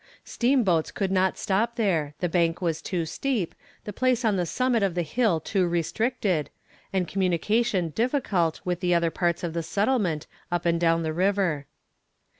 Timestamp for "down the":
10.81-11.13